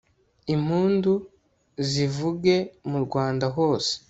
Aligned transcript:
impundu 0.53 1.13
nizivuge 1.75 2.55
mu 2.89 2.97
rwanda 3.05 3.45
hose 3.55 3.93